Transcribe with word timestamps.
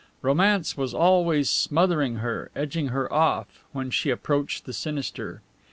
Romance 0.23 0.75
was 0.75 0.95
always 0.95 1.47
smothering 1.47 2.15
her, 2.15 2.49
edging 2.55 2.87
her 2.87 3.13
off, 3.13 3.63
when 3.71 3.91
she 3.91 4.09
approached 4.09 4.65
the 4.65 4.73
sinister. 4.73 5.43